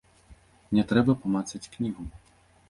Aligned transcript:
Мне 0.71 0.83
трэба 0.93 1.15
памацаць 1.27 1.63
кнігу. 1.77 2.09